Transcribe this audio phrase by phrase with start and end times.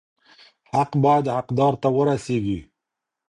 [0.71, 2.59] حق بايد حقدار ته ورسيږي.